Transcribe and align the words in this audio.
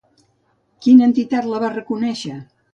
Quina 0.85 1.05
entitat 1.09 1.53
la 1.53 1.63
va 1.67 1.71
reconèixer? 1.77 2.37